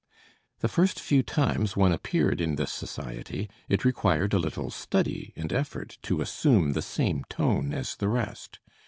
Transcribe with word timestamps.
The 0.61 0.67
first 0.67 0.99
few 0.99 1.21
times 1.21 1.77
one 1.77 1.91
appeared 1.91 2.41
in 2.41 2.55
this 2.55 2.71
society, 2.71 3.51
it 3.69 3.85
required 3.85 4.33
a 4.33 4.39
little 4.39 4.71
study 4.71 5.31
and 5.35 5.53
effort 5.53 5.99
to 6.01 6.21
assume 6.21 6.73
the 6.73 6.81
same 6.81 7.23
tone 7.29 7.71
as 7.71 7.95
the 7.95 8.09
rest. 8.09 8.57